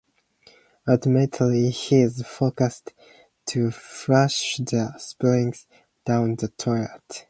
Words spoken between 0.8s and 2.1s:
Ultimately, he